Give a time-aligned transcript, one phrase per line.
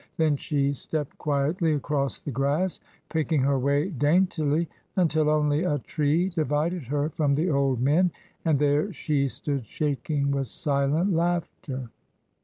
[0.17, 6.29] Then she stepped quietly across the grass, picking her way daintily, until only a tree
[6.29, 8.09] divided her from the old men;
[8.43, 11.91] and there she stood shaking with silent laughter.